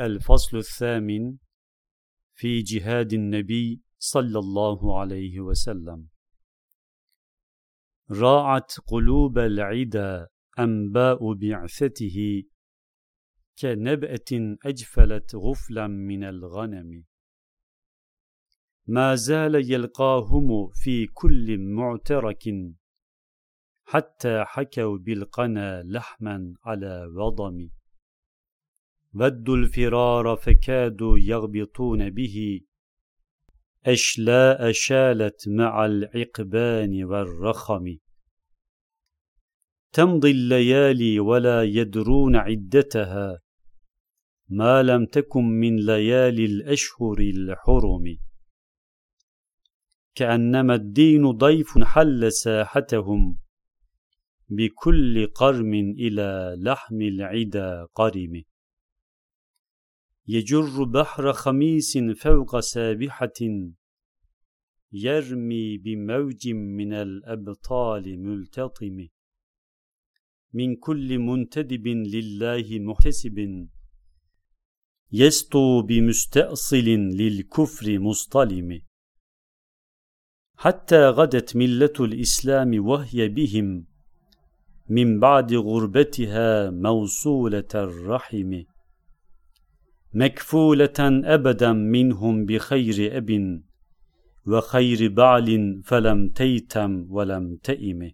الفصل 0.00 0.56
الثامن 0.56 1.36
في 2.34 2.62
جهاد 2.62 3.12
النبي 3.12 3.82
صلى 3.98 4.38
الله 4.38 5.00
عليه 5.00 5.40
وسلم. 5.40 6.08
راعت 8.10 8.72
قلوب 8.86 9.38
العدا 9.38 10.28
أنباء 10.58 11.32
بعثته 11.32 12.42
كنبأة 13.58 14.56
أجفلت 14.64 15.34
غفلا 15.34 15.86
من 15.86 16.24
الغنم. 16.24 17.04
ما 18.86 19.14
زال 19.14 19.72
يلقاهم 19.72 20.70
في 20.70 21.06
كل 21.06 21.58
معترك 21.58 22.44
حتى 23.84 24.44
حكوا 24.46 24.98
بالقنا 24.98 25.82
لحما 25.82 26.54
على 26.64 27.06
وضم. 27.16 27.68
ودوا 29.14 29.56
الفرار 29.56 30.36
فكادوا 30.36 31.18
يغبطون 31.18 32.10
به. 32.10 32.60
أشلاء 33.86 34.72
شالت 34.72 35.48
مع 35.48 35.86
العقبان 35.86 37.04
والرخم. 37.04 37.96
تمضي 39.92 40.30
الليالي 40.30 41.20
ولا 41.20 41.62
يدرون 41.62 42.36
عدتها. 42.36 43.38
ما 44.48 44.82
لم 44.82 45.06
تكن 45.06 45.44
من 45.44 45.76
ليالي 45.76 46.44
الأشهر 46.44 47.18
الحرم. 47.18 48.16
كأنما 50.14 50.74
الدين 50.74 51.30
ضيف 51.30 51.78
حل 51.78 52.32
ساحتهم. 52.32 53.38
بكل 54.48 55.26
قرم 55.26 55.74
إلى 55.74 56.56
لحم 56.58 57.02
العدا 57.02 57.86
قرم. 57.94 58.42
يجر 60.28 60.84
بحر 60.84 61.32
خميس 61.32 61.98
فوق 61.98 62.60
سابحة 62.60 63.32
يرمي 64.92 65.78
بموج 65.78 66.48
من 66.48 66.92
الأبطال 66.92 68.18
ملتطم. 68.22 69.08
من 70.52 70.76
كل 70.76 71.18
منتدب 71.18 71.86
لله 71.88 72.78
محتسب. 72.78 73.68
يسطو 75.12 75.82
بمستأصل 75.82 76.88
للكفر 77.20 77.98
مصطلم. 77.98 78.80
حتى 80.56 81.08
غدت 81.08 81.56
ملة 81.56 81.92
الإسلام 82.00 82.86
وهي 82.86 83.28
بهم 83.28 83.86
من 84.88 85.20
بعد 85.20 85.54
غربتها 85.54 86.70
موصولة 86.70 87.72
الرحم. 87.74 88.62
مكفولة 90.14 90.98
أبدا 91.24 91.72
منهم 91.72 92.46
بخير 92.46 93.16
أب 93.16 93.62
وخير 94.46 95.08
بعل 95.08 95.80
فلم 95.84 96.28
تيتم 96.28 97.06
ولم 97.10 97.56
تئم. 97.56 98.12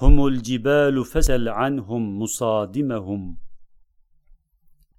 هم 0.00 0.26
الجبال 0.26 1.04
فسل 1.04 1.48
عنهم 1.48 2.18
مصادمهم. 2.18 3.38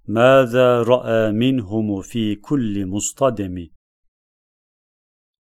ماذا 0.08 0.82
رأى 0.82 1.32
منهم 1.32 2.02
في 2.02 2.34
كل 2.34 2.86
مصطدم؟ 2.86 3.68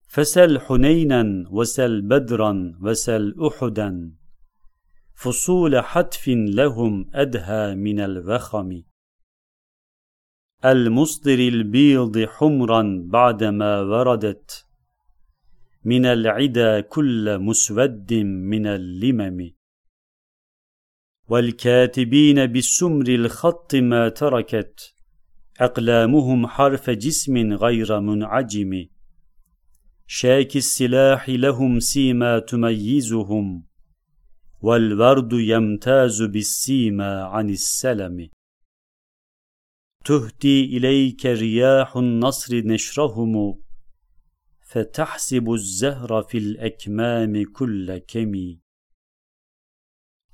فسل 0.08 0.60
حنينا 0.60 1.44
وسل 1.50 2.02
بدرا 2.02 2.78
وسل 2.80 3.34
أحدا. 3.46 4.12
فصول 5.14 5.80
حتف 5.80 6.28
لهم 6.28 7.10
أدهى 7.14 7.74
من 7.74 8.00
الوخم. 8.00 8.82
المصدر 10.64 11.38
البيض 11.38 12.24
حمرا 12.24 13.02
بعدما 13.06 13.80
وردت. 13.80 14.66
من 15.84 16.06
العدا 16.06 16.80
كل 16.80 17.38
مسود 17.38 18.14
من 18.14 18.66
اللمم. 18.66 19.50
والكاتبين 21.28 22.46
بالسمر 22.46 23.08
الخط 23.08 23.74
ما 23.74 24.08
تركت. 24.08 24.94
أقلامهم 25.60 26.46
حرف 26.46 26.90
جسم 26.90 27.52
غير 27.52 28.00
منعجم. 28.00 28.86
شاك 30.06 30.56
السلاح 30.56 31.28
لهم 31.28 31.80
سيما 31.80 32.38
تميزهم. 32.38 33.64
والورد 34.62 35.32
يمتاز 35.32 36.22
بالسيما 36.22 37.24
عن 37.24 37.50
السلم. 37.50 38.28
تهدي 40.04 40.76
إليك 40.76 41.26
رياح 41.26 41.96
النصر 41.96 42.56
نشرهم 42.56 43.62
فتحسب 44.60 45.52
الزهر 45.52 46.22
في 46.22 46.38
الأكمام 46.38 47.44
كل 47.52 47.98
كمي 47.98 48.60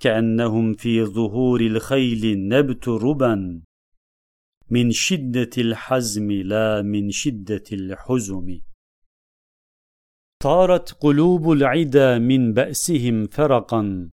كأنهم 0.00 0.74
في 0.74 1.04
ظهور 1.04 1.60
الخيل 1.60 2.48
نبت 2.48 2.88
ربا. 2.88 3.62
من 4.70 4.90
شدة 4.90 5.50
الحزم 5.58 6.32
لا 6.32 6.82
من 6.82 7.10
شدة 7.10 7.64
الحزم. 7.72 8.60
طارت 10.42 10.92
قلوب 10.92 11.52
العدا 11.52 12.18
من 12.18 12.52
بأسهم 12.52 13.26
فرقا. 13.26 14.10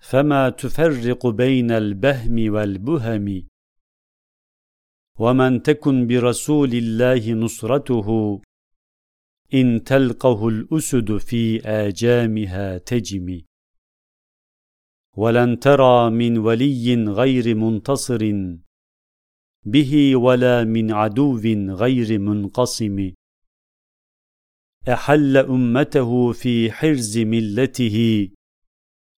فما 0.00 0.50
تفرق 0.50 1.26
بين 1.26 1.70
البهم 1.70 2.52
والبهم؟ 2.52 3.51
ومن 5.22 5.62
تكن 5.62 6.06
برسول 6.06 6.72
الله 6.74 7.32
نصرته 7.32 8.40
إن 9.54 9.84
تلقه 9.84 10.48
الأسد 10.48 11.16
في 11.16 11.60
آجامها 11.60 12.78
تجم 12.78 13.40
ولن 15.16 15.58
ترى 15.58 16.10
من 16.10 16.38
ولي 16.38 17.04
غير 17.04 17.54
منتصر 17.54 18.32
به 19.64 20.16
ولا 20.16 20.64
من 20.64 20.92
عدو 20.92 21.38
غير 21.82 22.18
منقسم 22.18 23.12
أحل 24.88 25.36
أمته 25.36 26.32
في 26.32 26.72
حرز 26.72 27.18
ملته 27.18 28.28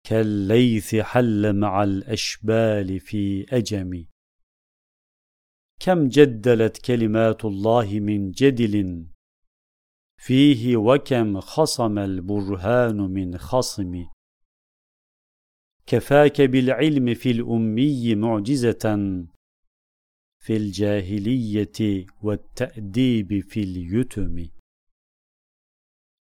كالليث 0.03 0.95
حل 0.95 1.53
مع 1.53 1.83
الأشبال 1.83 2.99
في 2.99 3.45
أجم 3.49 4.12
كم 5.85 6.07
جدلت 6.07 6.77
كلمات 6.77 7.45
الله 7.45 7.99
من 7.99 8.31
جدل 8.31 9.05
فيه 10.17 10.77
وكم 10.77 11.39
خصم 11.39 11.99
البرهان 11.99 12.97
من 12.97 13.37
خصم. 13.37 14.05
كفاك 15.85 16.41
بالعلم 16.41 17.13
في 17.13 17.31
الأمي 17.31 18.15
معجزة 18.15 18.83
في 20.39 20.57
الجاهلية 20.57 22.05
والتأديب 22.21 23.39
في 23.39 23.59
اليتم. 23.59 24.47